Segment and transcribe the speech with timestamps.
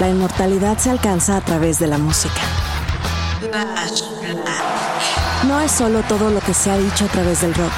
[0.00, 2.40] La inmortalidad se alcanza a través de la música.
[5.46, 7.72] No es solo todo lo que se ha dicho a través del rock.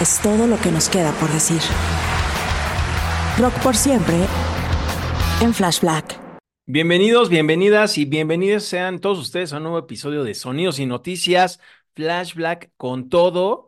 [0.00, 1.60] Es todo lo que nos queda por decir.
[3.38, 4.16] Rock por siempre
[5.40, 6.18] en Flash Black.
[6.66, 11.60] Bienvenidos, bienvenidas y bienvenidos sean todos ustedes a un nuevo episodio de Sonidos y Noticias,
[11.94, 13.67] Flash Black con todo.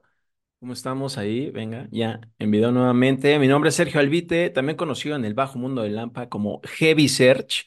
[0.60, 1.50] ¿Cómo estamos ahí?
[1.50, 3.38] Venga, ya en video nuevamente.
[3.38, 7.08] Mi nombre es Sergio Albite, también conocido en el bajo mundo del Lampa como Heavy
[7.08, 7.66] Search.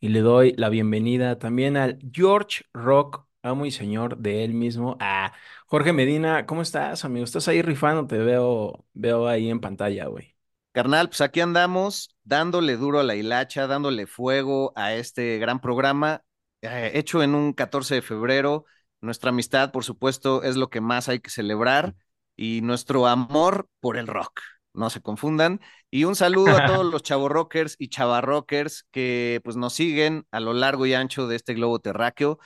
[0.00, 4.96] Y le doy la bienvenida también al George Rock, amo y señor de él mismo,
[4.98, 5.32] a
[5.66, 6.44] Jorge Medina.
[6.44, 7.24] ¿Cómo estás, amigo?
[7.24, 8.08] ¿Estás ahí rifando?
[8.08, 10.34] Te veo, veo ahí en pantalla, güey.
[10.72, 16.24] Carnal, pues aquí andamos dándole duro a la hilacha, dándole fuego a este gran programa
[16.60, 18.64] eh, hecho en un 14 de febrero.
[19.00, 21.94] Nuestra amistad, por supuesto, es lo que más hay que celebrar
[22.36, 24.40] y nuestro amor por el rock.
[24.74, 25.60] No se confundan.
[25.90, 30.54] Y un saludo a todos los chavorrockers y chavarrockers que pues nos siguen a lo
[30.54, 32.38] largo y ancho de este globo terráqueo.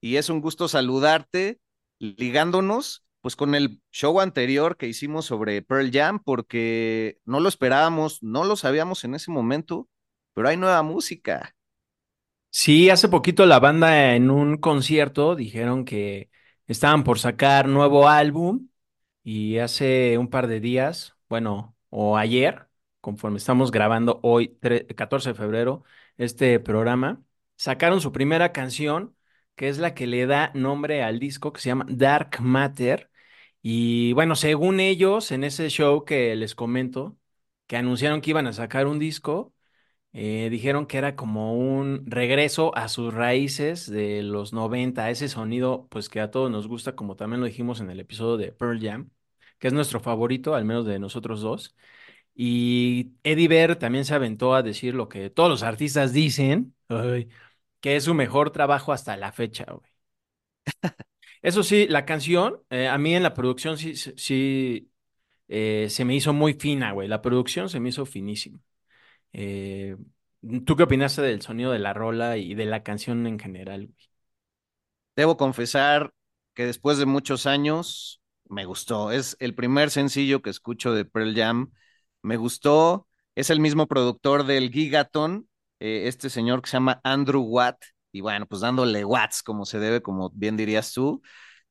[0.00, 1.60] Y es un gusto saludarte,
[1.98, 8.20] ligándonos pues con el show anterior que hicimos sobre Pearl Jam, porque no lo esperábamos,
[8.22, 9.88] no lo sabíamos en ese momento,
[10.34, 11.54] pero hay nueva música.
[12.50, 16.30] Sí, hace poquito la banda en un concierto dijeron que
[16.66, 18.68] estaban por sacar nuevo álbum
[19.22, 22.68] y hace un par de días, bueno, o ayer,
[23.00, 24.58] conforme estamos grabando hoy,
[24.96, 25.84] 14 de febrero,
[26.16, 27.22] este programa,
[27.56, 29.16] sacaron su primera canción,
[29.54, 33.10] que es la que le da nombre al disco, que se llama Dark Matter.
[33.62, 37.16] Y bueno, según ellos, en ese show que les comento,
[37.66, 39.51] que anunciaron que iban a sacar un disco,
[40.12, 45.86] eh, dijeron que era como un regreso a sus raíces de los 90, ese sonido
[45.90, 48.80] pues que a todos nos gusta, como también lo dijimos en el episodio de Pearl
[48.80, 49.10] Jam,
[49.58, 51.74] que es nuestro favorito, al menos de nosotros dos.
[52.34, 56.74] Y Eddie Bear también se aventó a decir lo que todos los artistas dicen,
[57.80, 59.90] que es su mejor trabajo hasta la fecha, güey.
[61.42, 64.90] Eso sí, la canción, eh, a mí en la producción sí, sí- sí,
[65.48, 67.08] eh, se me hizo muy fina, güey.
[67.08, 68.60] La producción se me hizo finísima.
[69.32, 69.96] Eh,
[70.66, 73.90] ¿tú qué opinaste del sonido de la rola y de la canción en general?
[75.16, 76.12] Debo confesar
[76.54, 79.10] que después de muchos años me gustó.
[79.12, 81.72] Es el primer sencillo que escucho de Pearl Jam.
[82.22, 83.08] Me gustó.
[83.34, 85.48] Es el mismo productor del Gigaton,
[85.80, 87.78] eh, este señor que se llama Andrew Watt.
[88.12, 91.22] Y bueno, pues dándole watts como se debe, como bien dirías tú.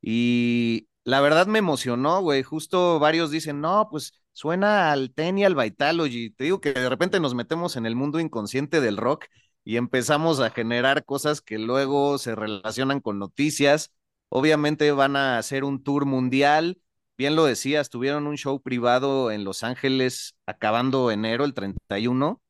[0.01, 2.43] Y la verdad me emocionó, güey.
[2.43, 6.31] Justo varios dicen, no, pues suena al Ten y al Vitalogy.
[6.31, 9.25] Te digo que de repente nos metemos en el mundo inconsciente del rock
[9.63, 13.93] y empezamos a generar cosas que luego se relacionan con noticias.
[14.29, 16.81] Obviamente van a hacer un tour mundial.
[17.17, 22.41] Bien lo decías, tuvieron un show privado en Los Ángeles acabando enero, el 31,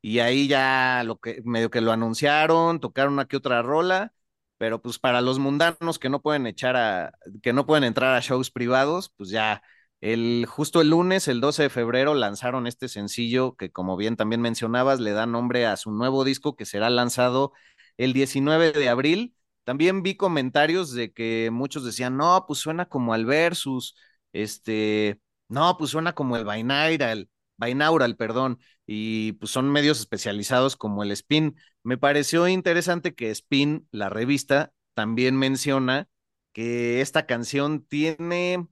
[0.00, 4.12] y ahí ya lo que medio que lo anunciaron, tocaron una que otra rola,
[4.58, 7.12] pero pues para los mundanos que no pueden echar a,
[7.42, 9.62] que no pueden entrar a shows privados, pues ya
[10.04, 14.42] el justo el lunes, el 12 de febrero, lanzaron este sencillo que, como bien también
[14.42, 17.52] mencionabas, le da nombre a su nuevo disco que será lanzado
[17.96, 19.34] el 19 de abril.
[19.64, 23.96] También vi comentarios de que muchos decían, no, pues suena como al Versus,
[24.34, 31.02] este, no, pues suena como el Binaural, Binaural, perdón, y pues son medios especializados como
[31.02, 31.56] el Spin.
[31.82, 36.08] Me pareció interesante que Spin, la revista, también menciona
[36.52, 38.68] que esta canción tiene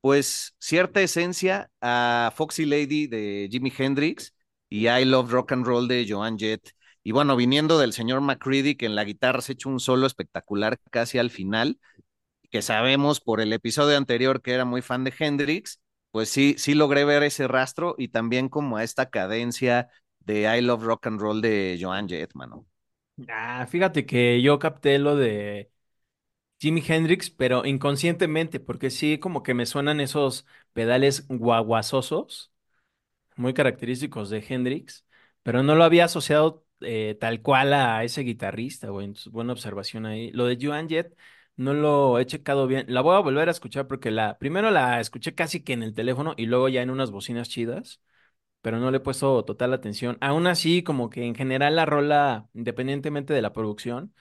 [0.00, 4.34] pues cierta esencia a Foxy Lady de Jimi Hendrix
[4.68, 6.70] y I Love Rock and Roll de Joan Jett.
[7.02, 10.06] Y bueno, viniendo del señor McCready, que en la guitarra se ha hecho un solo
[10.06, 11.78] espectacular casi al final,
[12.50, 16.74] que sabemos por el episodio anterior que era muy fan de Hendrix, pues sí, sí
[16.74, 19.88] logré ver ese rastro y también como a esta cadencia
[20.20, 22.66] de I Love Rock and Roll de Joan Jett, mano.
[23.28, 25.70] Ah, fíjate que yo capté lo de
[26.60, 32.52] Jimi Hendrix, pero inconscientemente, porque sí, como que me suenan esos pedales guaguasosos,
[33.36, 35.06] muy característicos de Hendrix,
[35.42, 39.06] pero no lo había asociado eh, tal cual a ese guitarrista, güey.
[39.06, 40.30] Entonces, buena observación ahí.
[40.32, 41.16] Lo de Joan Jett
[41.56, 42.86] no lo he checado bien.
[42.88, 45.94] La voy a volver a escuchar porque la primero la escuché casi que en el
[45.94, 48.00] teléfono y luego ya en unas bocinas chidas
[48.62, 50.18] pero no le he puesto total atención.
[50.20, 54.14] Aún así, como que en general la rola, independientemente de la producción,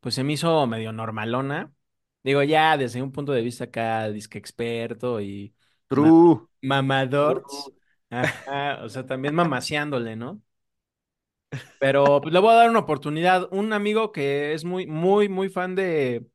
[0.00, 1.72] pues se me hizo medio normalona.
[2.24, 5.54] Digo, ya desde un punto de vista acá, disque experto y
[5.94, 6.16] ma-
[7.26, 7.72] True.
[8.10, 10.42] Ajá, o sea, también mamaseándole, ¿no?
[11.78, 13.48] Pero pues, le voy a dar una oportunidad.
[13.52, 16.26] Un amigo que es muy, muy, muy fan de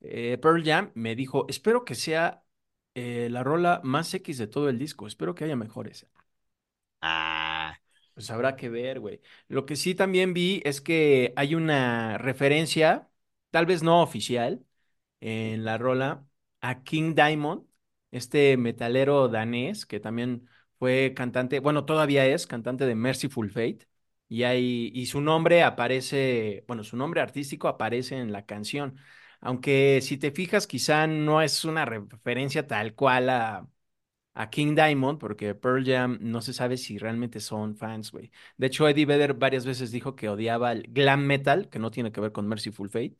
[0.00, 2.44] eh, Pearl Jam me dijo, espero que sea
[2.94, 5.06] eh, la rola más X de todo el disco.
[5.06, 6.06] Espero que haya mejores.
[7.00, 7.78] Ah,
[8.14, 9.20] Pues habrá que ver, güey.
[9.48, 13.10] Lo que sí también vi es que hay una referencia,
[13.50, 14.64] tal vez no oficial,
[15.20, 16.26] en la rola
[16.60, 17.64] a King Diamond,
[18.10, 20.48] este metalero danés que también
[20.78, 23.88] fue cantante, bueno, todavía es cantante de Merciful Fate.
[24.28, 28.98] Y, hay, y su nombre aparece, bueno, su nombre artístico aparece en la canción.
[29.40, 33.68] Aunque si te fijas, quizá no es una referencia tal cual a
[34.34, 38.30] a King Diamond, porque Pearl Jam no se sabe si realmente son fans, güey.
[38.58, 42.12] De hecho, Eddie Vedder varias veces dijo que odiaba el glam metal, que no tiene
[42.12, 43.16] que ver con Merciful Fate,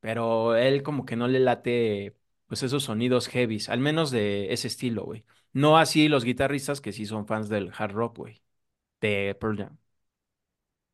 [0.00, 2.16] pero él como que no le late,
[2.46, 5.24] pues esos sonidos heavies, al menos de ese estilo, güey.
[5.52, 8.42] No así los guitarristas que sí son fans del hard rock, güey,
[9.00, 9.78] de Pearl Jam.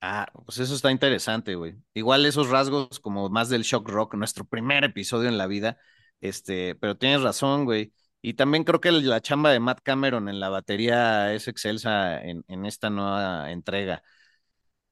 [0.00, 1.74] ah, pues eso está interesante, güey.
[1.94, 5.78] Igual esos rasgos como más del shock rock, nuestro primer episodio en la vida,
[6.20, 7.92] este, pero tienes razón, güey.
[8.22, 12.44] Y también creo que la chamba de Matt Cameron en la batería es excelsa en,
[12.48, 14.02] en esta nueva entrega.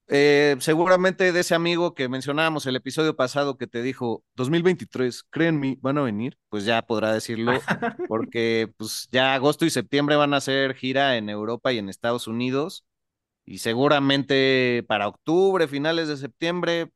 [0.09, 5.79] Eh, seguramente de ese amigo que mencionábamos el episodio pasado que te dijo 2023, créanme,
[5.81, 7.53] van a venir, pues ya podrá decirlo,
[8.09, 12.27] porque pues ya agosto y septiembre van a hacer gira en Europa y en Estados
[12.27, 12.85] Unidos,
[13.47, 16.91] y seguramente para octubre, finales de septiembre,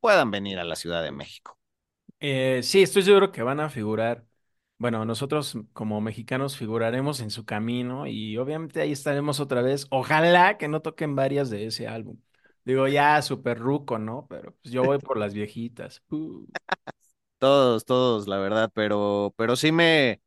[0.00, 1.58] puedan venir a la Ciudad de México.
[2.20, 4.24] Eh, sí, estoy seguro que van a figurar.
[4.82, 9.86] Bueno, nosotros como mexicanos figuraremos en su camino y obviamente ahí estaremos otra vez.
[9.90, 12.18] Ojalá que no toquen varias de ese álbum.
[12.64, 14.26] Digo, ya súper ruco, ¿no?
[14.28, 16.02] Pero pues yo voy por las viejitas.
[16.10, 16.46] Uh.
[17.38, 20.20] Todos, todos, la verdad, pero, pero sí me,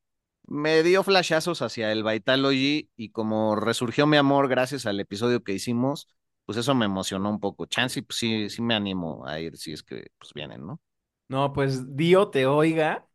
[0.47, 5.51] me dio flashazos hacia el Vitalogy y como resurgió mi amor gracias al episodio que
[5.51, 6.07] hicimos,
[6.45, 7.65] pues eso me emocionó un poco.
[7.65, 10.79] Chance, pues sí, sí me animo a ir si es que pues vienen, ¿no?
[11.27, 13.05] No, pues Dio te oiga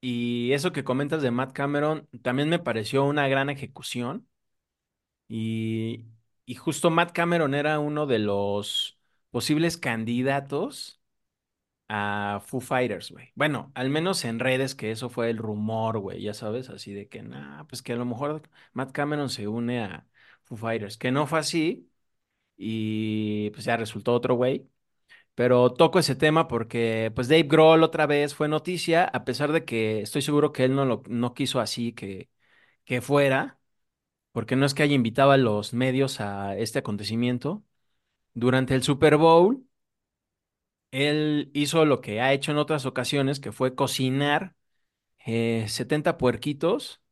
[0.00, 4.28] y eso que comentas de Matt Cameron también me pareció una gran ejecución
[5.28, 6.06] y,
[6.46, 8.98] y justo Matt Cameron era uno de los
[9.30, 11.00] posibles candidatos
[11.88, 13.32] a Foo Fighters, güey.
[13.34, 17.08] Bueno, al menos en redes que eso fue el rumor, güey, ya sabes, así de
[17.08, 18.42] que, nah, pues que a lo mejor
[18.72, 20.06] Matt Cameron se une a
[20.44, 21.90] Foo Fighters, que no fue así
[22.56, 24.68] y pues ya resultó otro güey.
[25.40, 29.64] Pero toco ese tema porque pues Dave Grohl otra vez fue noticia, a pesar de
[29.64, 32.28] que estoy seguro que él no lo no quiso así que,
[32.84, 33.60] que fuera,
[34.32, 37.64] porque no es que haya invitado a los medios a este acontecimiento.
[38.34, 39.66] Durante el Super Bowl
[40.90, 44.56] Él hizo lo que ha hecho en otras ocasiones, que fue cocinar
[45.26, 47.02] eh, 70 puerquitos,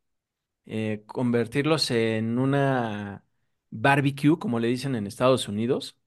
[0.67, 3.25] eh, convertirlos en una
[3.71, 5.99] barbecue, como le dicen en Estados Unidos,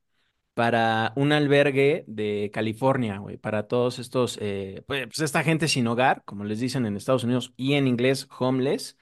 [0.53, 5.87] para un albergue de California, güey, para todos estos, eh, pues pues, esta gente sin
[5.87, 8.97] hogar, como les dicen en Estados Unidos, y en inglés homeless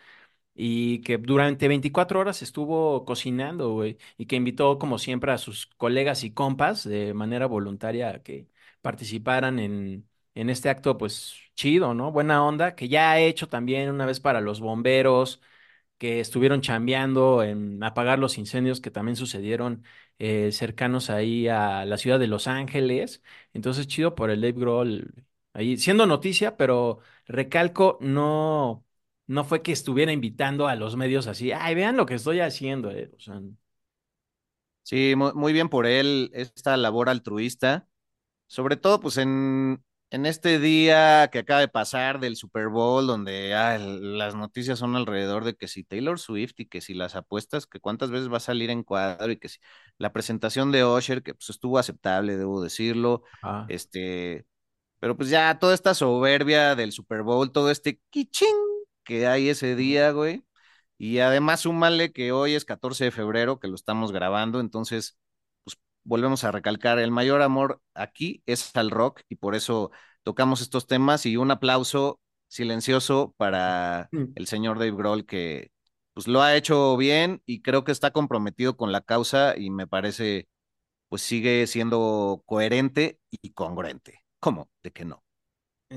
[0.56, 5.68] y que durante 24 horas estuvo cocinando, güey, y que invitó como siempre a sus
[5.78, 8.48] colegas y compas de manera voluntaria a que
[8.82, 12.12] participaran en, en este acto, pues chido, ¿no?
[12.12, 15.42] Buena onda, que ya ha hecho también una vez para los bomberos,
[16.00, 19.86] que estuvieron chambeando en apagar los incendios que también sucedieron
[20.20, 23.24] eh, cercanos ahí a la ciudad de Los Ángeles.
[23.54, 25.14] Entonces, chido por el Dave Grohl
[25.54, 28.86] ahí, siendo noticia, pero recalco, no,
[29.28, 32.92] no fue que estuviera invitando a los medios así, ay, vean lo que estoy haciendo,
[32.92, 33.12] eh",
[34.84, 37.88] Sí, mu- muy bien por él, esta labor altruista.
[38.48, 43.54] Sobre todo, pues en, en este día que acaba de pasar del Super Bowl, donde
[43.54, 47.68] ah, las noticias son alrededor de que si Taylor Swift y que si las apuestas,
[47.68, 49.60] que cuántas veces va a salir en cuadro y que si
[49.98, 54.46] la presentación de Usher, que pues estuvo aceptable, debo decirlo, ah, este,
[55.00, 58.48] pero pues ya toda esta soberbia del Super Bowl, todo este kiching
[59.04, 60.44] que hay ese día, güey,
[60.98, 65.18] Y además, súmale que hoy es 14 de febrero, que lo estamos grabando, entonces,
[66.10, 69.92] volvemos a recalcar, el mayor amor aquí es al rock y por eso
[70.24, 74.36] tocamos estos temas y un aplauso silencioso para Mm.
[74.36, 75.72] el señor Dave Grohl que
[76.14, 79.88] pues lo ha hecho bien y creo que está comprometido con la causa y me
[79.88, 80.48] parece
[81.10, 84.24] pues sigue siendo coherente y congruente.
[84.40, 84.70] ¿Cómo?
[84.84, 85.24] ¿De que no?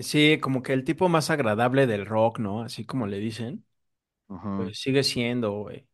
[0.02, 2.62] Sí, como que el tipo más agradable del rock, ¿no?
[2.62, 3.66] Así como le dicen.
[4.28, 4.50] Ujú.
[4.54, 5.88] Pues sigue siendo, güey.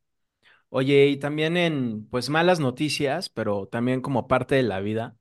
[0.70, 5.16] Oye, y también en, pues, malas noticias, pero también como parte de la vida,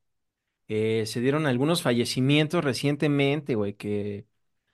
[0.68, 4.28] eh, se dieron algunos fallecimientos recientemente, güey, que,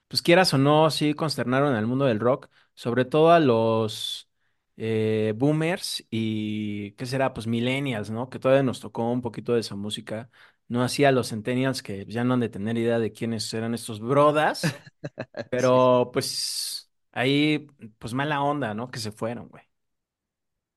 [0.10, 4.30] pues quieras o no, sí consternaron al mundo del rock, sobre todo a los
[4.78, 7.34] eh, boomers y, ¿qué será?
[7.34, 8.30] Pues millennials, ¿no?
[8.30, 10.30] Que todavía nos tocó un poquito de esa música,
[10.70, 13.74] no así a los centennials que ya no han de tener idea de quiénes eran
[13.76, 14.64] estos brodas,
[15.50, 17.68] pero pues ahí,
[18.00, 18.92] pues mala onda, ¿no?
[18.92, 19.64] Que se fueron, güey.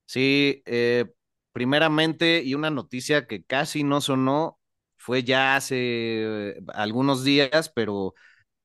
[0.07, 1.05] Sí, eh,
[1.53, 4.59] primeramente, y una noticia que casi no sonó,
[4.97, 5.75] fue ya hace
[6.51, 8.15] eh, algunos días, pero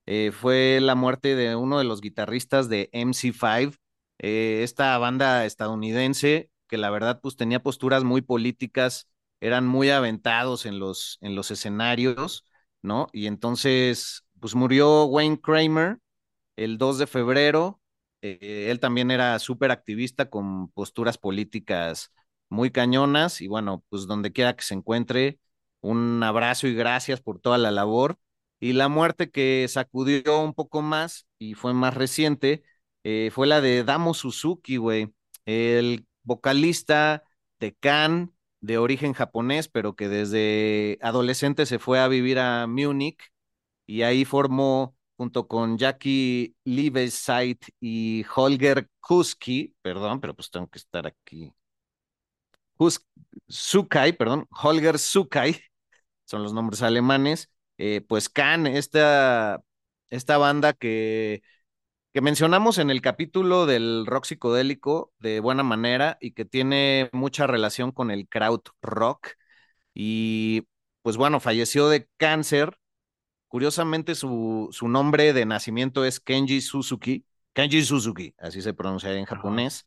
[0.06, 3.76] eh, fue la muerte de uno de los guitarristas de MC5,
[4.20, 9.08] eh, esta banda estadounidense que la verdad pues tenía posturas muy políticas,
[9.40, 12.46] eran muy aventados en los, en los escenarios,
[12.82, 13.08] ¿no?
[13.12, 15.99] Y entonces pues murió Wayne Kramer
[16.56, 17.82] el 2 de febrero.
[18.23, 22.12] Eh, él también era súper activista con posturas políticas
[22.49, 25.38] muy cañonas y bueno, pues donde quiera que se encuentre,
[25.81, 28.19] un abrazo y gracias por toda la labor.
[28.61, 32.62] Y la muerte que sacudió un poco más y fue más reciente
[33.05, 35.12] eh, fue la de Damo Suzuki, güey,
[35.47, 37.25] el vocalista
[37.61, 43.19] de Can, de origen japonés, pero que desde adolescente se fue a vivir a Múnich
[43.87, 50.81] y ahí formó junto con Jackie Liveside y Holger Kuski, perdón, pero pues tengo que
[50.81, 51.52] estar aquí.
[54.19, 55.61] Perdón, Holger Sukai,
[56.25, 57.50] son los nombres alemanes.
[57.79, 59.62] Eh, pues Can, esta,
[60.11, 61.43] esta banda que,
[62.12, 67.47] que mencionamos en el capítulo del rock psicodélico de buena manera y que tiene mucha
[67.47, 69.29] relación con el kraut rock.
[69.95, 70.69] Y
[71.02, 72.79] pues bueno, falleció de cáncer
[73.52, 79.26] Curiosamente, su, su nombre de nacimiento es Kenji Suzuki, Kenji Suzuki, así se pronuncia en
[79.26, 79.87] japonés,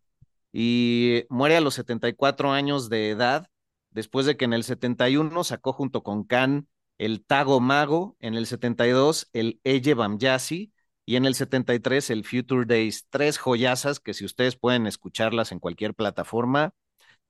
[0.53, 3.49] y muere a los 74 años de edad,
[3.89, 6.67] después de que en el 71 sacó junto con Kan
[6.99, 10.71] el Tago Mago, en el 72 el Eye Bamyasi
[11.07, 15.57] y en el 73 el Future Days, tres joyazas que si ustedes pueden escucharlas en
[15.57, 16.75] cualquier plataforma,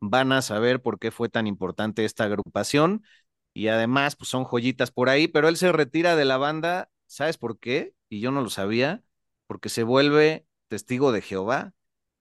[0.01, 3.03] van a saber por qué fue tan importante esta agrupación
[3.55, 7.39] y además pues son joyitas por ahí, pero él se retira de la banda, ¿sabes
[7.39, 7.95] por qué?
[8.09, 9.03] Y yo no lo sabía,
[9.47, 11.73] porque se vuelve testigo de Jehová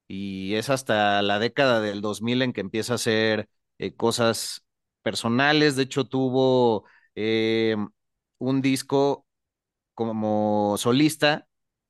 [0.09, 3.49] y es hasta la década del 2000 en que empieza a hacer
[3.79, 4.65] eh, cosas
[5.03, 6.85] personales, de hecho tuvo
[7.17, 7.77] eh,
[8.39, 9.27] un disco
[9.95, 11.47] como solista,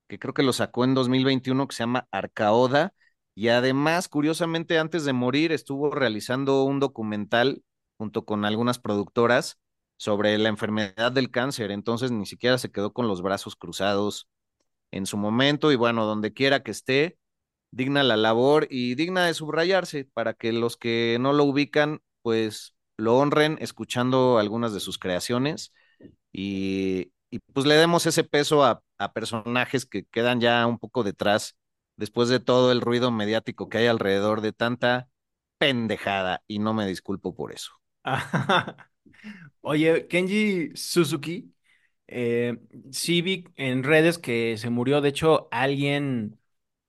[0.09, 2.95] que creo que lo sacó en 2021, que se llama Arcaoda,
[3.35, 7.63] y además, curiosamente, antes de morir, estuvo realizando un documental
[7.99, 9.59] junto con algunas productoras
[9.97, 14.29] sobre la enfermedad del cáncer, entonces ni siquiera se quedó con los brazos cruzados
[14.91, 17.19] en su momento, y bueno, donde quiera que esté,
[17.73, 22.77] digna la labor y digna de subrayarse para que los que no lo ubican, pues
[22.97, 25.73] lo honren escuchando algunas de sus creaciones
[26.33, 31.03] y, y pues le demos ese peso a, a personajes que quedan ya un poco
[31.05, 31.57] detrás
[31.97, 35.09] después de todo el ruido mediático que hay alrededor de tanta
[35.59, 37.73] pendejada y no me disculpo por eso.
[39.63, 41.55] Oye, Kenji Suzuki,
[42.09, 42.59] eh,
[42.93, 46.41] sí vi en redes que se murió, de hecho, alguien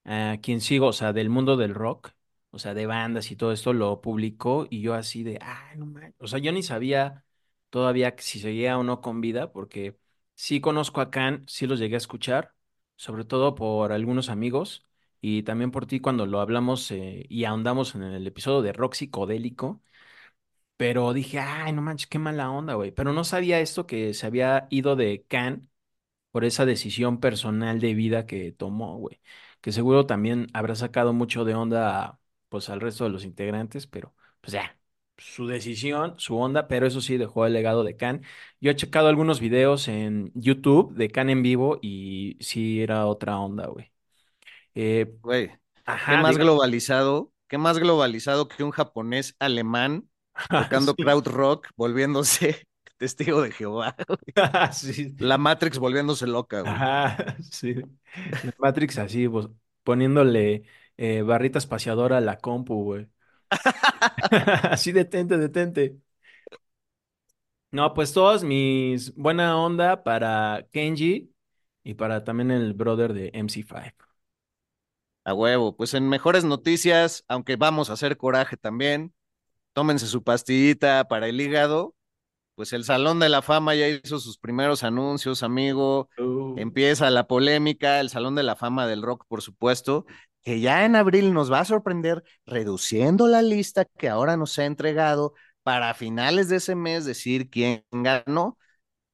[0.06, 2.12] a quien sigo, o sea, del mundo del rock,
[2.52, 5.86] o sea, de bandas y todo esto, lo publicó y yo así de, ah, no
[5.88, 7.26] mames, o sea, yo ni sabía
[7.70, 9.98] todavía si seguía o no con vida, porque
[10.36, 12.54] sí conozco a Can, sí los llegué a escuchar,
[12.98, 14.86] sobre todo por algunos amigos
[15.22, 18.94] y también por ti cuando lo hablamos eh, y ahondamos en el episodio de rock
[18.96, 19.82] psicodélico.
[20.78, 22.92] Pero dije, ay, no manches, qué mala onda, güey.
[22.92, 25.62] Pero no sabía esto que se había ido de Cannes
[26.32, 29.22] por esa decisión personal de vida que tomó, güey.
[29.62, 34.16] Que seguro también habrá sacado mucho de onda, pues, al resto de los integrantes, pero,
[34.42, 34.78] pues ya,
[35.18, 38.24] su decisión, su onda, pero eso sí dejó el legado de Can.
[38.62, 43.40] Yo he checado algunos videos en YouTube de Can en vivo y sí era otra
[43.40, 43.92] onda, güey.
[44.76, 45.52] Eh, Güey,
[46.08, 47.34] ¿qué más globalizado?
[47.48, 50.10] ¿Qué más globalizado que un japonés alemán
[50.56, 51.04] tocando Sí.
[51.04, 53.96] crowd rock, volviéndose testigo de Jehová?
[54.74, 55.16] Sí.
[55.18, 56.74] La Matrix volviéndose loca, güey.
[56.74, 57.76] Ajá, sí.
[58.42, 59.48] La Matrix así, pues,
[59.84, 60.64] poniéndole
[60.98, 63.08] eh, barrita espaciadora a la compu, güey.
[64.72, 66.00] Así detente, detente.
[67.72, 71.34] No, pues todos mis buena onda para Kenji
[71.84, 74.06] y para también el brother de MC5.
[75.24, 79.14] A huevo, pues en mejores noticias, aunque vamos a hacer coraje también,
[79.76, 81.96] tómense su pastillita para el hígado,
[82.56, 86.56] pues el Salón de la Fama ya hizo sus primeros anuncios, amigo, Uh.
[86.58, 90.06] empieza la polémica, el Salón de la Fama del Rock, por supuesto,
[90.44, 94.66] que ya en abril nos va a sorprender reduciendo la lista que ahora nos ha
[94.66, 98.58] entregado para finales de ese mes decir quién ganó,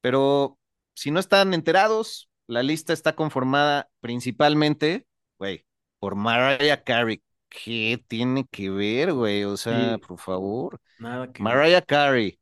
[0.00, 0.58] pero
[0.94, 5.06] si no están enterados, la lista está conformada principalmente,
[5.38, 5.66] güey,
[5.98, 7.22] por Mariah Carey.
[7.52, 9.44] ¿Qué tiene que ver, güey?
[9.44, 10.02] O sea, Sí.
[10.06, 10.80] por favor.
[10.98, 11.42] Nada que.
[11.42, 12.38] Mariah Carey,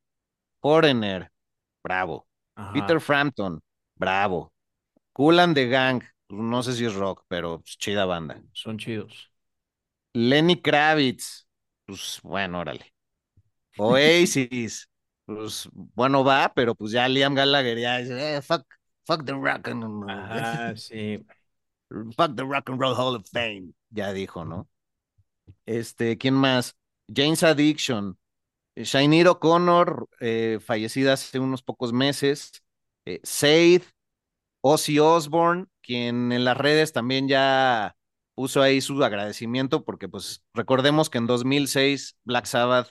[0.61, 1.31] Foreigner,
[1.83, 2.27] bravo.
[2.55, 2.73] Ajá.
[2.73, 3.61] Peter Frampton,
[3.97, 4.53] bravo.
[5.13, 8.41] Kool and the Gang, no sé si es rock, pero pues, chida banda.
[8.53, 9.31] Son chidos.
[10.15, 11.47] Lenny Kravitz,
[11.87, 12.93] pues bueno, órale.
[13.77, 14.89] Oasis,
[15.27, 18.65] pues bueno va, pero pues ya Liam Gallagher ya dice, eh, fuck,
[19.07, 21.25] fuck the rock and Ajá, sí.
[22.17, 24.69] fuck the rock and roll Hall of Fame, ya dijo, ¿no?
[25.67, 26.77] Este, ¿quién más?
[27.15, 28.19] James Addiction,
[28.77, 32.63] Shainir O'Connor, eh, fallecida hace unos pocos meses,
[33.07, 33.83] eh, Said,
[34.63, 37.97] Ozzy Osbourne, quien en las redes también ya
[38.35, 42.91] puso ahí su agradecimiento, porque pues recordemos que en 2006 Black Sabbath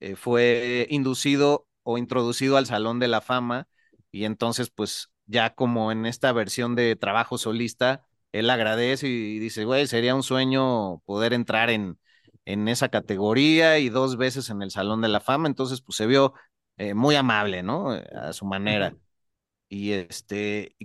[0.00, 3.68] eh, fue inducido o introducido al Salón de la Fama
[4.12, 9.64] y entonces pues ya como en esta versión de trabajo solista, él agradece y dice,
[9.64, 11.98] güey, sería un sueño poder entrar en,
[12.44, 16.06] en esa categoría y dos veces en el Salón de la Fama, entonces pues se
[16.06, 16.34] vio
[16.76, 17.90] eh, muy amable, ¿no?
[17.92, 18.96] A su manera.
[19.68, 20.76] Y este,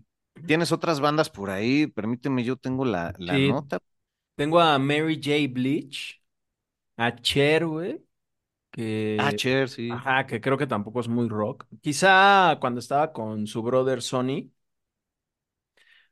[0.46, 3.40] tienes otras bandas por ahí, permíteme, yo tengo la, la Sí.
[3.40, 3.80] nota.
[4.36, 5.48] Tengo a Mary J.
[5.54, 6.22] Bleach,
[6.98, 8.04] a Cher, güey,
[8.72, 8.88] que...
[9.18, 10.06] Ah, Cher, sí.
[10.06, 11.66] Ajá, que creo que tampoco es muy rock.
[11.82, 14.52] Quizá cuando estaba con su brother Sony,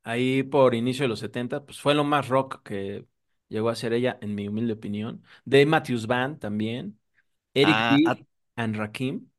[0.03, 3.05] ahí por inicio de los 70, pues fue lo más rock que
[3.49, 5.23] llegó a ser ella, en mi humilde opinión.
[5.45, 6.99] Dave Matthews Band también.
[7.53, 8.27] Eric Ah, B.
[8.55, 9.29] and Rakim.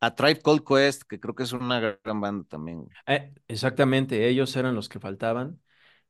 [0.00, 2.88] A Tribe Called Quest, que creo que es una gran banda también.
[3.06, 5.60] Eh, exactamente, ellos eran los que faltaban.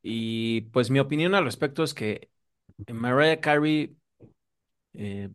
[0.02, 2.30] Y pues mi opinión al respecto es que
[2.88, 3.96] Mariah Carey,
[4.94, 5.30] eh,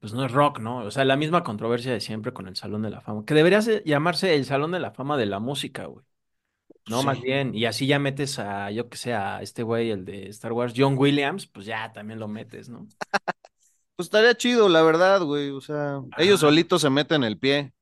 [0.00, 0.78] pues no es rock, ¿no?
[0.78, 3.60] O sea, la misma controversia de siempre con el Salón de la Fama, que debería
[3.84, 6.04] llamarse el Salón de la Fama de la música, güey.
[6.86, 10.04] No, más bien, y así ya metes a, yo que sé, a este güey, el
[10.04, 12.86] de Star Wars, John Williams, pues ya también lo metes, ¿no?
[13.96, 15.50] Pues estaría chido, la verdad, güey.
[15.50, 17.72] O sea, ellos solitos se meten el pie.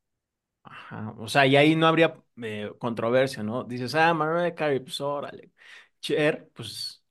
[0.64, 3.64] Ajá, o sea, y ahí no habría eh, controversia, ¿no?
[3.64, 5.52] Dices, ah, Mariah Carey, pues órale.
[6.00, 7.02] Cher, pues,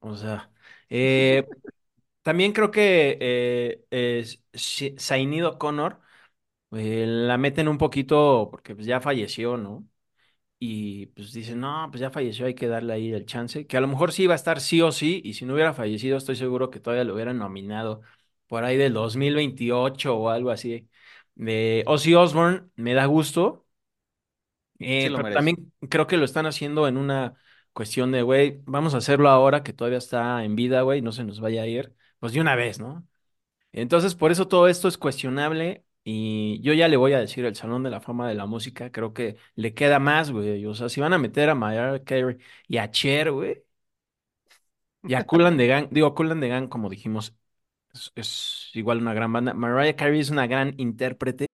[0.00, 0.52] o sea,
[0.90, 1.46] eh,
[2.22, 6.00] también creo que eh, eh, O'Connor
[6.72, 9.88] eh, la meten un poquito porque pues ya falleció, ¿no?
[10.62, 13.80] Y pues dicen, no, pues ya falleció, hay que darle ahí el chance, que a
[13.80, 16.36] lo mejor sí iba a estar sí o sí, y si no hubiera fallecido, estoy
[16.36, 18.02] seguro que todavía lo hubieran nominado
[18.46, 20.88] por ahí del 2028 o algo así.
[21.34, 23.66] De Ozzy Osbourne, me da gusto,
[24.78, 27.34] eh, Sí pero también creo que lo están haciendo en una
[27.72, 31.24] cuestión de, güey, vamos a hacerlo ahora que todavía está en vida, güey, no se
[31.24, 33.06] nos vaya a ir, pues de una vez, ¿no?
[33.72, 37.54] Entonces, por eso todo esto es cuestionable y yo ya le voy a decir el
[37.54, 40.64] Salón de la Fama de la Música, creo que le queda más, güey.
[40.66, 43.62] O sea, si van a meter a Mariah Carey y a Cher, güey,
[45.02, 47.34] y a Kool and the Gang, digo, Kool and the Gang, como dijimos,
[47.92, 49.54] es, es igual una gran banda.
[49.54, 51.46] Mariah Carey es una gran intérprete.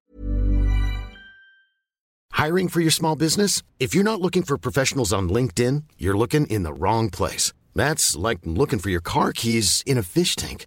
[2.32, 3.62] Hiring for your small business?
[3.78, 7.52] If you're not looking for professionals on LinkedIn, you're looking in the wrong place.
[7.74, 10.66] That's like looking for your car keys in a fish tank.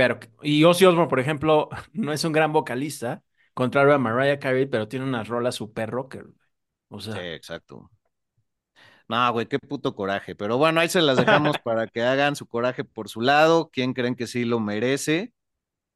[0.00, 3.22] Pero, y Ozzy Osbourne, por ejemplo, no es un gran vocalista,
[3.54, 6.26] contrario a Mariah Carey, pero tiene unas rolas super rocker.
[6.88, 7.90] O Sí, sea, exacto.
[9.08, 10.34] No, güey, qué puto coraje.
[10.36, 13.70] Pero bueno, ahí se las dejamos para que hagan su coraje por su lado.
[13.72, 15.32] ¿Quién creen que sí lo merece?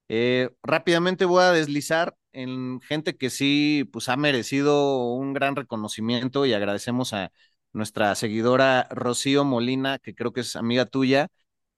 [0.08, 6.46] Eh, rápidamente voy a deslizar en gente que sí, pues ha merecido un gran reconocimiento
[6.46, 7.32] y agradecemos a
[7.72, 11.28] nuestra seguidora Rocío Molina, que creo que es amiga tuya,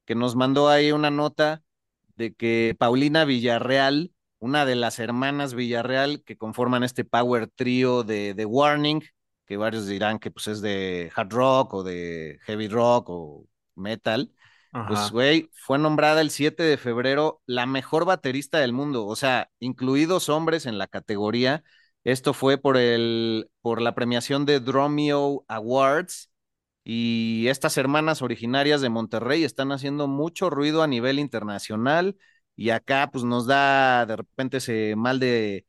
[0.07, 1.63] que nos mandó ahí una nota
[2.17, 8.35] de que Paulina Villarreal, una de las hermanas Villarreal que conforman este power trío de,
[8.35, 9.03] de Warning,
[9.47, 14.33] que varios dirán que pues es de hard rock o de heavy rock o metal,
[14.85, 19.51] pues, güey, fue nombrada el 7 de febrero la mejor baterista del mundo, o sea,
[19.59, 21.65] incluidos hombres en la categoría.
[22.05, 26.31] Esto fue por el, por la premiación de Dromeo Awards
[26.89, 32.17] y estas hermanas originarias de Monterrey están haciendo mucho ruido a nivel internacional
[32.55, 35.67] y acá pues nos da de repente ese mal de,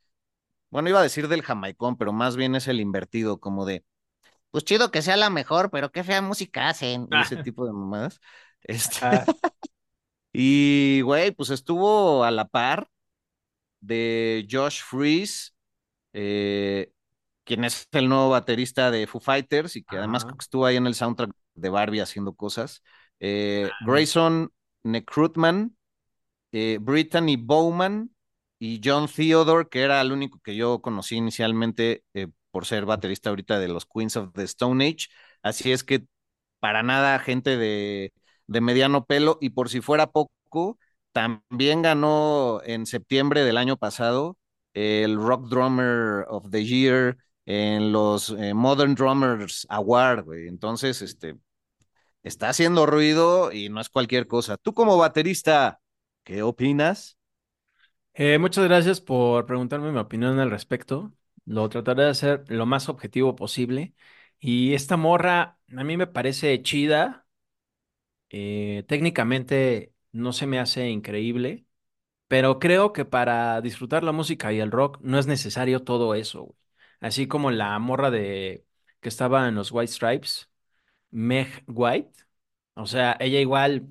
[0.69, 3.84] bueno, iba a decir del jamaicón, pero más bien es el invertido, como de,
[4.51, 8.19] pues chido que sea la mejor, pero qué fea música hacen ese tipo de mamadas.
[8.62, 9.25] Este, Ah,
[10.34, 12.89] y, güey, pues estuvo a la par
[13.80, 15.51] de Josh Freese,
[16.13, 16.91] eh,
[17.48, 20.34] quien es el nuevo baterista de Foo Fighters y que además ajá.
[20.34, 22.84] que estuvo ahí en el soundtrack de Barbie haciendo cosas.
[23.20, 23.76] Eh, Ah.
[23.86, 24.52] Grayson
[24.84, 25.76] Necrutman,
[26.52, 28.12] eh, Brittany Bowman
[28.60, 33.30] y John Theodore, que era el único que yo conocí inicialmente eh, por ser baterista
[33.30, 35.08] ahorita de los Queens of the Stone Age.
[35.44, 36.06] Así es que
[36.60, 38.14] para nada gente de,
[38.48, 40.80] de mediano pelo y por si fuera poco,
[41.12, 44.38] también ganó en septiembre del año pasado
[44.74, 50.50] el Rock Drummer of the Year en los eh, Modern Drummers Award, güey.
[50.50, 51.38] Entonces, este,
[52.24, 54.58] está haciendo ruido y no es cualquier cosa.
[54.58, 55.82] Tú como baterista,
[56.24, 57.18] ¿qué opinas?
[58.14, 61.14] Eh, muchas gracias por preguntarme mi opinión al respecto.
[61.46, 63.94] Lo trataré de hacer lo más objetivo posible.
[64.40, 67.28] Y esta morra a mí me parece chida.
[68.30, 71.66] eh, técnicamente no se me hace increíble,
[72.30, 76.44] pero creo que para disfrutar la música y el rock no es necesario todo eso,
[76.44, 76.58] güey.
[77.00, 78.66] Así como la morra de
[79.02, 80.50] que estaba en los White Stripes,
[81.12, 82.12] Meg White.
[82.76, 83.88] O sea, ella igual,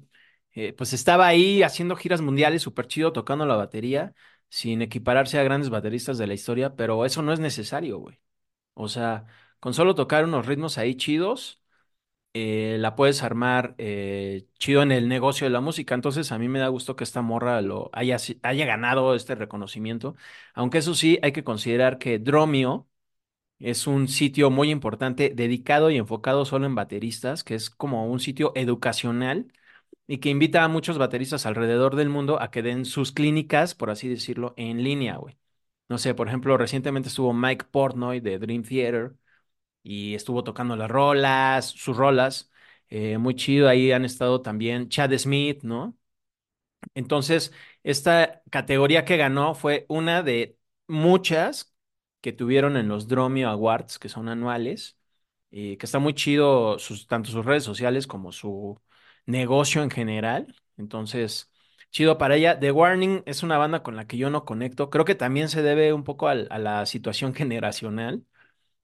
[0.52, 4.14] eh, pues estaba ahí haciendo giras mundiales, súper chido, tocando la batería,
[4.48, 8.20] sin equipararse a grandes bateristas de la historia, pero eso no es necesario, güey.
[8.74, 9.26] O sea,
[9.60, 11.62] con solo tocar unos ritmos ahí chidos,
[12.34, 15.94] eh, la puedes armar eh, chido en el negocio de la música.
[15.94, 20.16] Entonces, a mí me da gusto que esta morra lo haya, haya ganado este reconocimiento.
[20.54, 22.88] Aunque eso sí, hay que considerar que Dromio
[23.58, 28.20] es un sitio muy importante dedicado y enfocado solo en bateristas, que es como un
[28.20, 29.52] sitio educacional
[30.06, 33.90] y que invita a muchos bateristas alrededor del mundo a que den sus clínicas, por
[33.90, 35.38] así decirlo, en línea, güey.
[35.88, 39.14] No sé, por ejemplo, recientemente estuvo Mike Portnoy de Dream Theater
[39.82, 42.50] y estuvo tocando las rolas, sus rolas,
[42.88, 43.68] eh, muy chido.
[43.68, 45.96] Ahí han estado también Chad Smith, ¿no?
[46.94, 51.74] Entonces, esta categoría que ganó fue una de muchas
[52.26, 54.98] que tuvieron en los Dromio Awards, que son anuales,
[55.50, 58.80] y que está muy chido sus, tanto sus redes sociales como su
[59.26, 60.54] negocio en general.
[60.76, 61.50] Entonces,
[61.90, 62.58] chido para ella.
[62.60, 64.90] The Warning es una banda con la que yo no conecto.
[64.90, 68.24] Creo que también se debe un poco al- a la situación generacional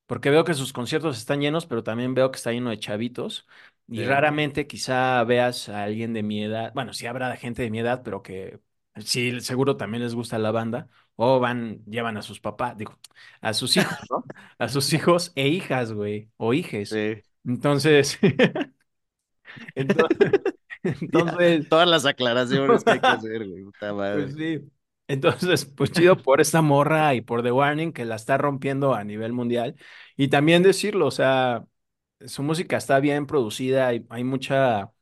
[0.07, 3.47] porque veo que sus conciertos están llenos, pero también veo que está lleno de chavitos.
[3.89, 7.71] Y Sí, raramente quizá veas a alguien de mi edad, bueno, sí habrá gente de
[7.71, 8.61] mi edad, pero que
[9.05, 12.99] sí, seguro también les gusta la banda, o van, llevan a sus papás, digo,
[13.41, 14.25] a sus hijos, ¿no?
[14.59, 16.91] A sus hijos e hijas, güey, o hijes.
[16.91, 17.23] sí.
[17.45, 18.19] Entonces,
[20.85, 24.61] entonces, todas las aclaraciones que hay que hacer, güey, puta Pues sí.
[25.09, 29.05] Entonces, pues chido por esta morra y por The Warning que la está rompiendo a
[29.05, 29.77] nivel mundial.
[30.17, 31.67] Y también decirlo, o sea,
[32.27, 34.93] su música está bien producida, hay, hay mucha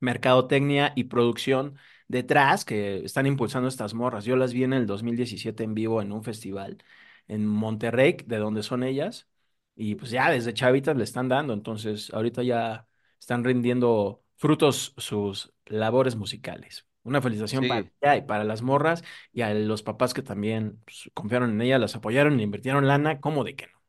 [0.00, 1.76] mercadotecnia y producción
[2.10, 4.24] detrás que están impulsando estas morras.
[4.24, 6.82] Yo las vi en el 2017 en vivo en un festival
[7.28, 9.28] en Monterrey, de donde son ellas,
[9.76, 12.88] y pues ya desde chavitas le están dando, entonces ahorita ya
[13.20, 16.84] están rindiendo frutos sus labores musicales.
[17.04, 21.10] Una felicitación para ella y para las morras y a los papás que también pues,
[21.14, 23.80] confiaron en ella, las apoyaron, le invirtieron lana, ¿cómo de que no?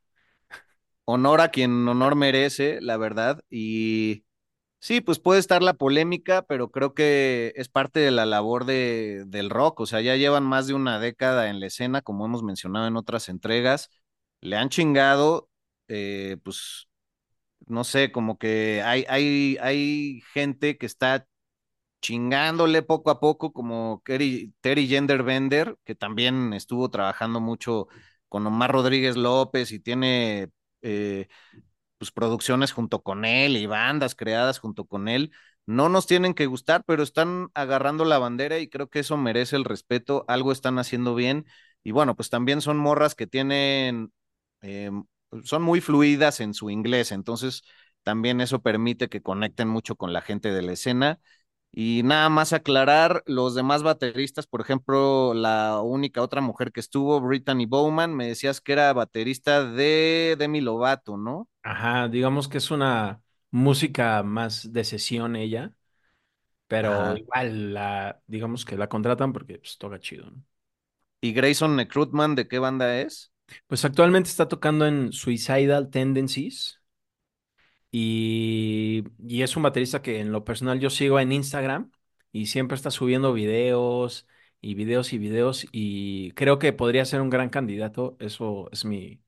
[1.05, 3.43] honor a quien honor merece, la verdad.
[3.49, 4.25] Y
[4.81, 9.23] sí, pues puede estar la polémica, pero creo que es parte de la labor de,
[9.27, 9.81] del rock.
[9.81, 12.97] O sea, ya llevan más de una década en la escena, como hemos mencionado en
[12.97, 13.89] otras entregas.
[14.41, 15.49] Le han chingado,
[15.87, 16.89] eh, pues,
[17.67, 21.27] no sé, como que hay, hay, hay gente que está
[22.01, 27.87] chingándole poco a poco, como Terry, Terry Genderbender, que también estuvo trabajando mucho
[28.29, 30.49] con Omar Rodríguez López y tiene
[30.81, 31.27] eh,
[32.01, 35.31] pues, producciones junto con él y bandas creadas junto con él.
[35.67, 39.55] No nos tienen que gustar, pero están agarrando la bandera y creo que eso merece
[39.55, 40.25] el respeto.
[40.27, 41.45] Algo están haciendo bien.
[41.83, 44.11] Y bueno, pues también son morras que tienen,
[44.63, 44.89] eh,
[45.43, 47.61] son muy fluidas en su inglés, entonces
[48.03, 51.19] también eso permite que conecten mucho con la gente de la escena.
[51.73, 57.21] Y nada más aclarar, los demás bateristas, por ejemplo, la única otra mujer que estuvo,
[57.21, 61.47] Brittany Bowman, me decías que era baterista de Demi Lovato, ¿no?
[61.63, 65.73] Ajá, digamos que es una música más de sesión ella,
[66.67, 67.17] pero Ajá.
[67.17, 70.43] igual la, digamos que la contratan porque pues, toca chido, ¿no?
[71.19, 73.31] ¿Y Grayson Necrutman de qué banda es?
[73.67, 76.79] Pues actualmente está tocando en Suicidal Tendencies
[77.91, 78.40] y,
[79.31, 81.89] y es un baterista que en lo personal yo sigo en Instagram
[82.33, 84.27] y siempre está subiendo videos
[84.59, 89.21] y videos y videos y creo que podría ser un gran candidato, eso es mi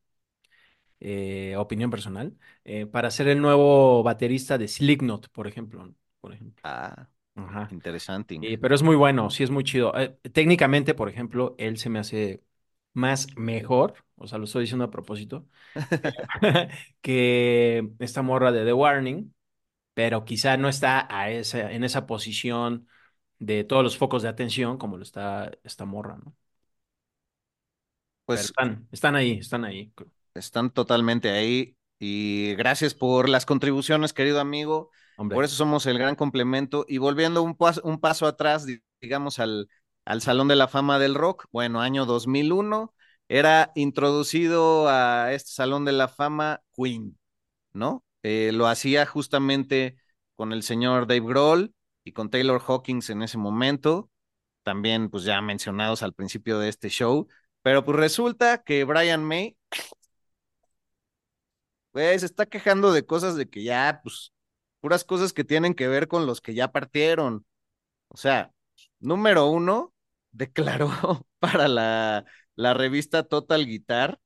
[1.00, 2.36] eh, opinión personal,
[2.66, 5.96] eh, para ser el nuevo baterista de Slipknot, por ejemplo, ¿no?
[6.20, 6.62] por ejemplo.
[6.66, 7.70] Ah, Ajá.
[7.72, 8.38] interesante.
[8.42, 9.94] Eh, pero es muy bueno, sí es muy chido.
[10.34, 12.44] Técnicamente, por ejemplo, él se me hace
[12.94, 15.48] más mejor, o sea, lo estoy diciendo a propósito,
[17.02, 19.34] que esta morra de The Warning,
[19.94, 22.88] pero quizá no está a esa, en esa posición
[23.40, 26.36] de todos los focos de atención como lo está esta morra, ¿no?
[28.32, 29.94] Pero Pues están, están ahí, están ahí.
[30.34, 34.92] están totalmente ahí y gracias por las contribuciones, querido amigo.
[35.32, 36.86] Por Hombre, eso somos el gran complemento.
[36.88, 39.70] Y volviendo un, pas- un paso atrás, di- digamos, al,
[40.06, 42.94] al Salón de la Fama del Rock, bueno, año 2001,
[43.30, 47.18] era introducido a este Salón de la Fama Queen,
[47.74, 48.04] ¿no?
[48.24, 49.98] Eh, lo hacía justamente
[50.36, 54.10] con el señor Dave Grohl y con Taylor Hawkins en ese momento,
[54.64, 57.28] también pues ya mencionados al principio de este show,
[57.62, 59.58] pero pues resulta que Brian May
[61.94, 64.34] Güey, se está quejando de cosas de que ya, pues,
[64.80, 67.46] puras cosas que tienen que ver con los que ya partieron.
[68.10, 68.54] O sea,
[69.00, 69.94] número uno,
[70.32, 70.92] declaró
[71.40, 74.20] para la, la revista Total Guitar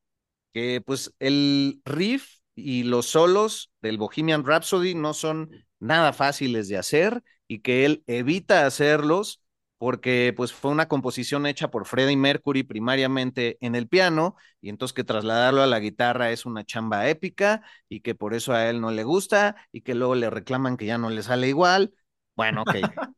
[0.53, 6.78] que pues el riff y los solos del Bohemian Rhapsody no son nada fáciles de
[6.78, 9.41] hacer y que él evita hacerlos
[9.78, 14.93] porque pues fue una composición hecha por Freddie Mercury primariamente en el piano y entonces
[14.96, 18.82] que trasladarlo a la guitarra es una chamba épica y que por eso a él
[18.82, 21.93] no le gusta y que luego le reclaman que ya no le sale igual.
[22.36, 22.72] Bueno, ok,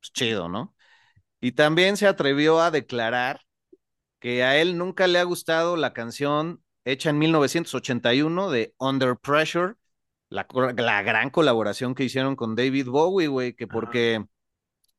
[0.00, 0.74] pues chido, ¿no?
[1.40, 3.40] Y también se atrevió a declarar
[4.20, 9.74] que a él nunca le ha gustado la canción hecha en 1981 de Under Pressure,
[10.30, 10.46] la,
[10.76, 14.24] la gran colaboración que hicieron con David Bowie, güey, que porque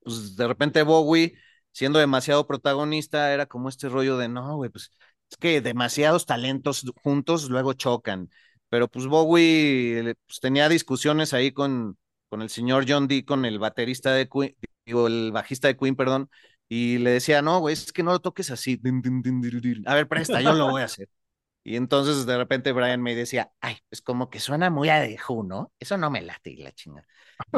[0.03, 1.35] pues, de repente Bowie,
[1.71, 4.91] siendo demasiado protagonista, era como este rollo de, no, güey, pues
[5.31, 8.29] es que demasiados talentos juntos luego chocan.
[8.69, 11.97] Pero pues Bowie pues, tenía discusiones ahí con,
[12.29, 16.29] con el señor John Deacon, el baterista de Queen, digo, el bajista de Queen, perdón,
[16.67, 18.79] y le decía, no, güey, es que no lo toques así.
[19.85, 21.07] A ver, presta, yo lo voy a hacer.
[21.67, 25.17] Y entonces de repente Brian me decía, ay, pues como que suena muy a The
[25.27, 25.73] Who, ¿no?
[25.81, 27.05] Eso no me late la chinga.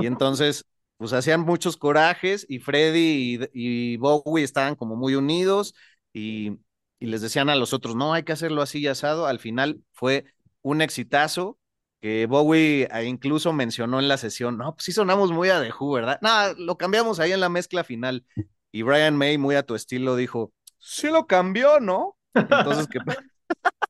[0.01, 0.65] Y entonces,
[0.97, 5.75] pues hacían muchos corajes y Freddy y, y Bowie estaban como muy unidos
[6.11, 6.53] y,
[6.97, 9.27] y, les decían a los otros, no, hay que hacerlo así y asado.
[9.27, 10.25] Al final fue
[10.63, 11.59] un exitazo
[12.01, 15.71] que Bowie eh, incluso mencionó en la sesión, no, pues sí sonamos muy a The
[15.71, 16.17] Who, ¿verdad?
[16.23, 18.25] No, lo cambiamos ahí en la mezcla final.
[18.71, 22.17] Y Brian May, muy a tu estilo, dijo, sí lo cambió, ¿no?
[22.33, 22.97] Entonces, que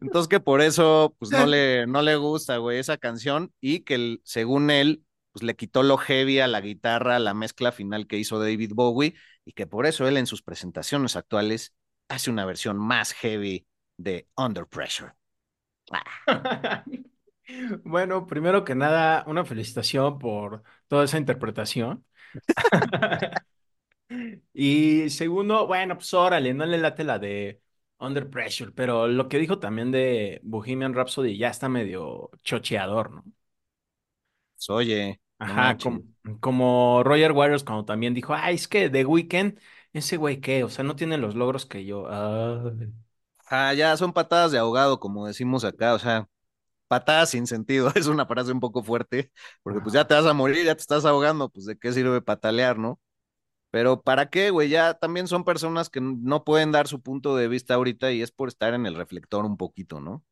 [0.00, 3.94] entonces que por eso, pues no le, no le gusta, güey, esa canción y que
[3.94, 8.18] el- según él, pues le quitó lo heavy a la guitarra, la mezcla final que
[8.18, 11.74] hizo David Bowie y que por eso él en sus presentaciones actuales
[12.08, 13.66] hace una versión más heavy
[13.96, 15.12] de Under Pressure.
[15.92, 16.04] Ah,
[17.84, 22.04] Bueno, primero que nada, una felicitación por toda esa interpretación.
[24.52, 27.60] Y segundo, bueno, pues órale, no le late la de
[28.00, 33.24] Under Pressure, pero lo que dijo también de Bohemian Rhapsody ya está medio chocheador, ¿no?
[34.56, 36.02] pues, oye, Ajá, como,
[36.40, 39.58] como Roger Waters cuando también dijo, ay, es que The Weeknd,
[39.92, 42.08] ese güey qué, o sea, no tiene los logros que yo.
[42.10, 42.92] Ay.
[43.50, 46.28] Ah, ya son patadas de ahogado, como decimos acá, o sea,
[46.88, 49.32] patadas sin sentido, es una frase un poco fuerte,
[49.62, 52.22] porque pues ya te vas a morir, ya te estás ahogando, pues de qué sirve
[52.22, 53.00] patalear, ¿no?
[53.70, 54.68] Pero ¿para qué, güey?
[54.70, 58.32] Ya también son personas que no pueden dar su punto de vista ahorita y es
[58.32, 60.24] por estar en el reflector un poquito, ¿no?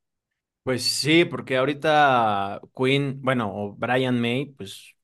[0.62, 4.96] Pues sí, porque ahorita Queen, bueno, o Brian May, pues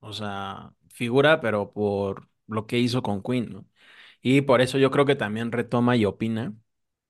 [0.00, 3.66] O sea, figura, pero por lo que hizo con Queen, ¿no?
[4.22, 6.54] Y por eso yo creo que también retoma y opina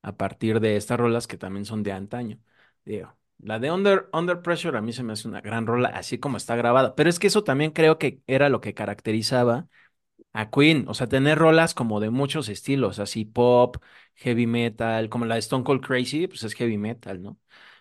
[0.02, 2.40] a partir de estas rolas que también son de antaño.
[2.84, 6.18] Digo, la de Under, Under Pressure a mí se me hace una gran rola, así
[6.18, 6.94] como está grabada.
[6.94, 9.68] Pero es que eso también creo que era lo que caracterizaba
[10.34, 10.86] a Queen.
[10.88, 13.78] O sea, tener rolas como de muchos estilos, así pop,
[14.16, 17.38] heavy metal, como la de Stone Cold Crazy, pues es heavy metal, ¿no?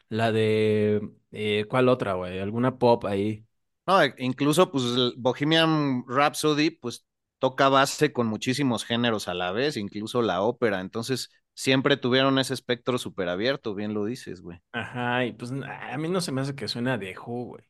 [0.09, 2.39] La de, eh, ¿cuál otra, güey?
[2.39, 3.45] ¿Alguna pop ahí?
[3.87, 7.05] No, e- incluso pues el Bohemian Rhapsody pues
[7.39, 12.53] toca base con muchísimos géneros a la vez, incluso la ópera, entonces siempre tuvieron ese
[12.53, 14.61] espectro súper abierto, bien lo dices, güey.
[14.71, 17.63] Ajá, y pues a mí no se me hace que suena de Who, güey.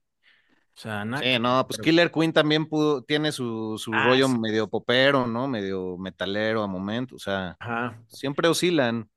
[0.75, 3.99] O sea, nada Sí, no, pues pero- Killer Queen también pudo, tiene su, su Ah,
[3.99, 4.37] rollo sí.
[4.39, 5.47] medio popero, ¿no?
[5.47, 7.97] Medio metalero a momentos, o sea, Ajá.
[8.07, 9.09] siempre oscilan.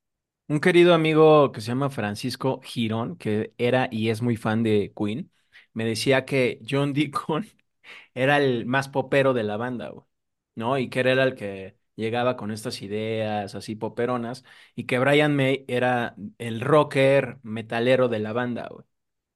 [0.48, 4.92] Un querido amigo que se llama Francisco Girón, que era y es muy fan de
[4.96, 5.32] Queen,
[5.72, 7.46] me decía que John Deacon
[8.14, 10.06] era el más popero de la banda, güey,
[10.54, 10.78] ¿no?
[10.78, 14.44] Y que él era el que llegaba con estas ideas así poperonas,
[14.76, 18.86] y que Brian May era el rocker metalero de la banda, güey,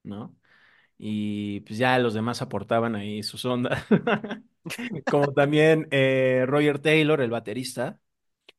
[0.05, 0.37] ¿no?
[1.03, 3.85] Y pues ya los demás aportaban ahí sus ondas.
[5.09, 8.01] Como también eh, Roger Taylor, el baterista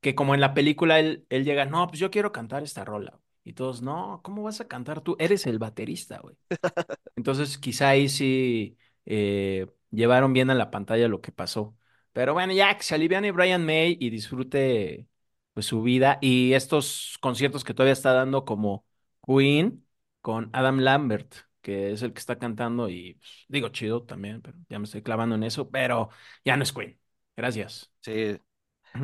[0.01, 3.19] que como en la película él, él llega, no, pues yo quiero cantar esta rola.
[3.43, 5.15] Y todos, no, ¿cómo vas a cantar tú?
[5.19, 6.36] Eres el baterista, güey.
[7.15, 11.75] Entonces quizá ahí sí eh, llevaron bien a la pantalla lo que pasó.
[12.13, 15.08] Pero bueno, ya que se aliviane Brian May y disfrute
[15.54, 18.86] pues su vida y estos conciertos que todavía está dando como
[19.25, 19.86] Queen
[20.21, 24.58] con Adam Lambert, que es el que está cantando y pues, digo chido también, pero
[24.69, 26.10] ya me estoy clavando en eso, pero
[26.43, 27.00] ya no es Queen.
[27.36, 27.91] Gracias.
[28.02, 28.38] Sí,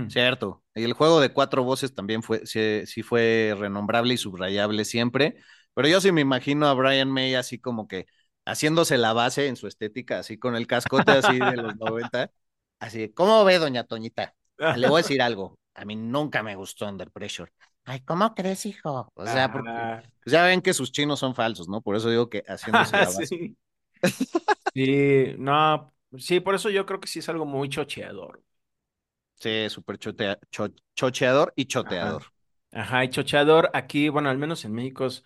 [0.07, 0.63] cierto.
[0.75, 5.37] Y el juego de cuatro voces también fue, sí, sí fue renombrable y subrayable siempre,
[5.73, 8.07] pero yo sí me imagino a Brian May así como que
[8.45, 12.31] haciéndose la base en su estética, así con el cascote así de los 90,
[12.79, 14.35] así, ¿cómo ve, doña Toñita?
[14.75, 17.51] Le voy a decir algo, a mí nunca me gustó Under Pressure.
[17.87, 19.09] Ay, ¿cómo crees, hijo?
[19.15, 20.03] O sea, porque Ah.
[20.23, 21.81] pues ya ven que sus chinos son falsos, ¿no?
[21.81, 23.29] Por eso digo que haciéndose la base.
[23.29, 23.57] Sí.
[24.73, 28.43] Sí, no, sí, por eso yo creo que sí es algo muy chocheador.
[29.35, 32.19] Sí, súper chotea- cho- chocheador y Ajá.
[32.19, 32.25] choteador.
[32.71, 35.23] Ajá, y chocheador aquí, bueno, al menos en México es-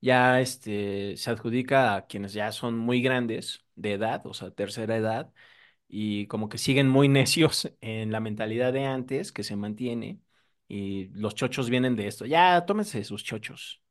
[0.00, 4.96] ya este se adjudica a quienes ya son muy grandes de edad, o sea, tercera
[4.96, 5.32] edad,
[5.88, 10.20] y como que siguen muy necios en la mentalidad de antes que se mantiene,
[10.70, 12.26] y los chochos vienen de esto.
[12.26, 13.82] Ya, tómense sus chochos.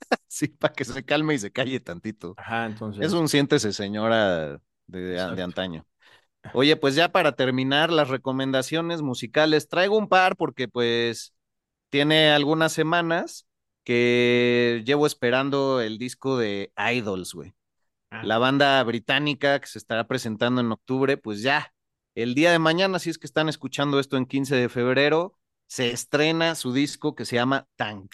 [0.28, 2.32] Sí, para que se calme y se calle tantito.
[2.36, 2.66] Ajá,
[2.98, 3.12] Es entonces.
[3.12, 5.86] un siéntese señora de, de antaño.
[6.52, 11.34] Oye, pues ya para terminar las recomendaciones musicales, traigo un par porque pues
[11.90, 13.46] tiene algunas semanas
[13.84, 17.54] que llevo esperando el disco de Idols, güey.
[18.10, 21.74] Ah, La banda británica que se estará presentando en octubre, pues ya,
[22.14, 25.38] el día de mañana, si es que están escuchando esto en 15 de febrero,
[25.70, 28.12] se estrena su disco que se llama Tank.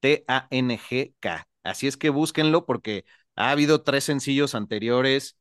[0.00, 1.48] T-A-N-G-K.
[1.62, 3.04] Así es que búsquenlo porque
[3.36, 5.38] ha habido tres sencillos anteriores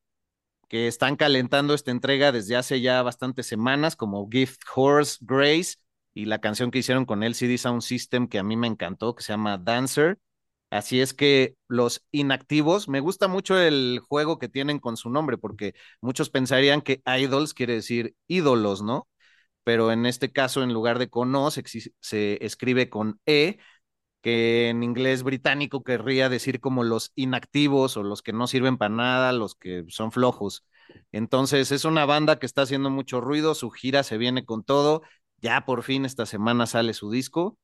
[0.69, 5.75] que están calentando esta entrega desde hace ya bastantes semanas, como Gift Horse Grace
[6.13, 9.23] y la canción que hicieron con LCD Sound System que a mí me encantó, que
[9.23, 10.19] se llama Dancer.
[10.69, 15.37] Así es que los inactivos, me gusta mucho el juego que tienen con su nombre,
[15.39, 19.07] porque muchos pensarían que idols quiere decir ídolos, ¿no?
[19.63, 21.63] Pero en este caso, en lugar de con O, se,
[21.99, 23.57] se escribe con E,
[24.21, 28.95] que en inglés británico querría decir como los inactivos o los que no sirven para
[28.95, 30.65] nada, los que son flojos.
[31.11, 35.01] Entonces es una banda que está haciendo mucho ruido, su gira se viene con todo,
[35.37, 37.57] ya por fin esta semana sale su disco.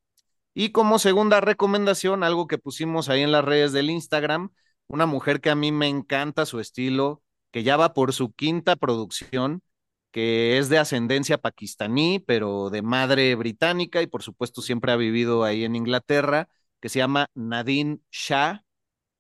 [0.54, 4.52] Y como segunda recomendación, algo que pusimos ahí en las redes del Instagram,
[4.88, 8.76] una mujer que a mí me encanta su estilo, que ya va por su quinta
[8.76, 9.62] producción,
[10.12, 15.44] que es de ascendencia pakistaní, pero de madre británica y por supuesto siempre ha vivido
[15.44, 16.50] ahí en Inglaterra,
[16.82, 18.64] que se llama Nadine Shah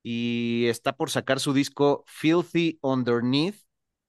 [0.03, 3.57] y está por sacar su disco Filthy Underneath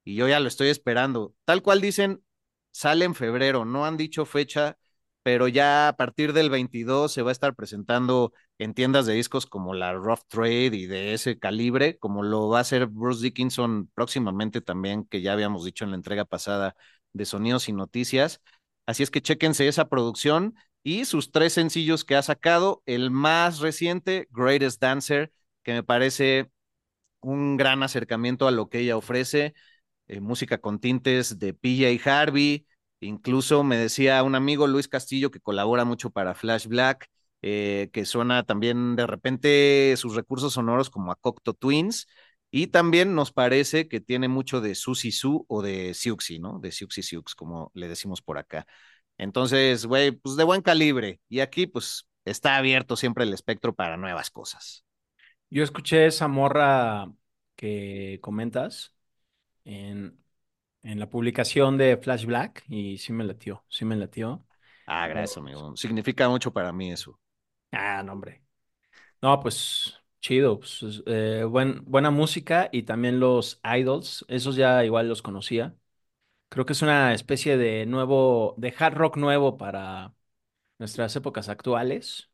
[0.05, 1.35] y yo ya lo estoy esperando.
[1.45, 2.25] Tal cual dicen,
[2.73, 4.79] sale en febrero, no han dicho fecha,
[5.23, 9.47] pero ya a partir del 22 se va a estar presentando en tiendas de discos
[9.47, 13.91] como la Rough Trade y de ese calibre, como lo va a hacer Bruce Dickinson
[13.95, 16.77] próximamente también, que ya habíamos dicho en la entrega pasada
[17.13, 18.41] de Sonidos y Noticias.
[18.87, 22.83] Así es que chéquense esa producción y sus tres sencillos que ha sacado.
[22.87, 26.51] El más reciente, Greatest Dancer, que me parece
[27.21, 29.55] un gran acercamiento a lo que ella ofrece.
[30.09, 32.67] Eh, música con tintes de PJ Harvey,
[33.01, 37.09] incluso me decía un amigo Luis Castillo que colabora mucho para Flash Black,
[37.43, 42.07] eh, que suena también de repente sus recursos sonoros como a Cocteau Twins,
[42.51, 46.59] Y también nos parece que tiene mucho de Susi Su o de Siuxi, ¿no?
[46.59, 48.67] De Siuxi Siux, como le decimos por acá.
[49.19, 51.21] Entonces, güey, pues de buen calibre.
[51.29, 54.85] Y aquí, pues, está abierto siempre el espectro para nuevas cosas.
[55.51, 57.13] Yo escuché esa morra
[57.57, 58.95] que comentas
[59.65, 60.19] en,
[60.83, 64.45] en la publicación de Flash Black y sí me latió, sí me latió.
[64.87, 65.75] Ah, gracias, amigo.
[65.77, 67.19] Significa mucho para mí eso.
[67.73, 68.43] Ah, no, hombre.
[69.23, 75.09] No, pues chido, pues, eh, buen, buena música y también los idols, esos ya igual
[75.09, 75.77] los conocía.
[76.51, 80.15] Creo que es una especie de nuevo, de hard rock nuevo para
[80.79, 82.31] nuestras épocas actuales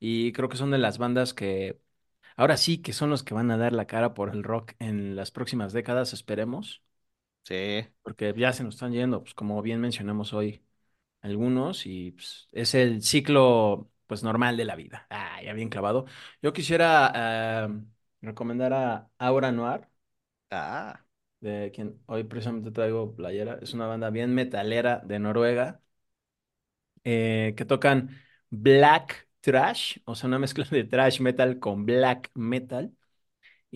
[0.00, 1.80] y creo que son de las bandas que
[2.36, 5.16] ahora sí que son los que van a dar la cara por el rock en
[5.16, 6.82] las próximas décadas, esperemos,
[7.48, 7.86] Sí.
[8.02, 10.64] porque ya se nos están yendo, pues como bien mencionamos hoy
[11.22, 15.06] algunos y pues, es el ciclo pues normal de la vida.
[15.10, 16.06] Ah, ya bien clavado.
[16.42, 17.68] Yo quisiera eh,
[18.22, 19.88] recomendar a Aura Noir,
[20.50, 21.04] Ah,
[21.40, 23.58] de quien hoy precisamente traigo playera.
[23.62, 25.82] Es una banda bien metalera de Noruega
[27.04, 28.10] eh, que tocan
[28.50, 32.92] black trash, o sea, una mezcla de trash metal con black metal.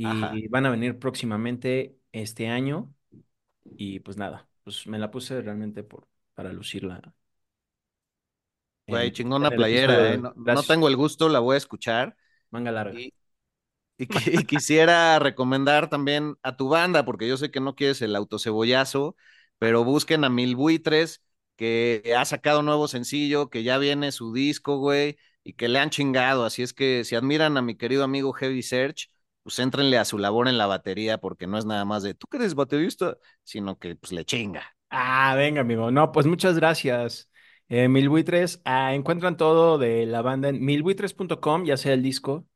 [0.03, 0.29] Ajá.
[0.29, 2.95] Y van a venir próximamente este año.
[3.65, 7.01] Y pues nada, pues me la puse realmente por, para lucirla
[8.87, 10.15] güey, en, chingona en playera.
[10.15, 10.19] ¿eh?
[10.19, 12.17] No, no tengo el gusto, la voy a escuchar.
[12.51, 12.99] Manga larga.
[12.99, 13.15] Y,
[13.99, 14.07] y
[14.41, 19.17] y quisiera recomendar también a tu banda, porque yo sé que no quieres el autocebollazo,
[19.59, 21.23] pero busquen a Mil Buitres,
[21.57, 25.91] que ha sacado nuevo sencillo, que ya viene su disco, güey, y que le han
[25.91, 26.45] chingado.
[26.45, 29.09] Así es que si admiran a mi querido amigo Heavy Search,
[29.43, 32.27] pues éntrenle a su labor en la batería, porque no es nada más de tú
[32.29, 34.77] que eres baterista, sino que pues le chinga.
[34.91, 35.91] Ah, venga, amigo.
[35.91, 37.31] No, pues muchas gracias.
[37.69, 42.47] Eh, Mil Buitres, ah, encuentran todo de la banda en milbuitres.com, ya sea el disco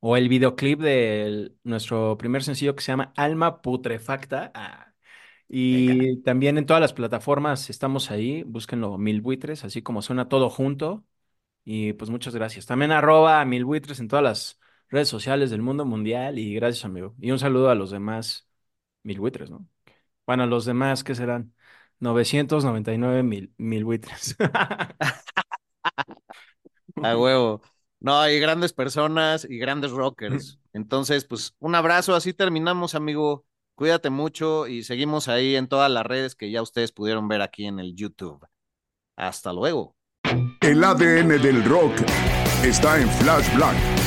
[0.00, 4.52] o el videoclip de nuestro primer sencillo que se llama Alma Putrefacta.
[4.54, 4.94] Ah,
[5.70, 5.96] Venga.
[5.96, 10.50] y también en todas las plataformas estamos ahí, búsquenlo Mil Buitres, así como suena todo
[10.50, 11.04] junto.
[11.64, 12.66] Y pues muchas gracias.
[12.66, 14.60] También arroba a Mil Buitres en todas las
[14.92, 17.16] redes sociales del mundo mundial y gracias, amigo.
[17.18, 18.46] Y un saludo a los demás
[19.02, 19.66] Mil Buitres, ¿no?
[20.26, 21.52] Bueno, los demás, ¿qué serán?
[21.98, 24.36] 999 mil, mil buitres.
[27.02, 27.62] A huevo.
[28.00, 30.58] No, hay grandes personas y grandes rockers.
[30.72, 33.46] Entonces, pues un abrazo, así terminamos, amigo.
[33.76, 37.66] Cuídate mucho y seguimos ahí en todas las redes que ya ustedes pudieron ver aquí
[37.66, 38.44] en el YouTube.
[39.16, 39.96] Hasta luego.
[40.60, 41.92] El ADN del rock
[42.64, 44.01] está en Flash Black.